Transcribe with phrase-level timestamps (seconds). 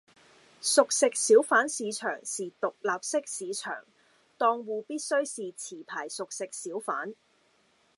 [0.63, 3.85] 熟食小販市場是獨立式市場，
[4.39, 7.13] 檔戶必須是持牌熟食小販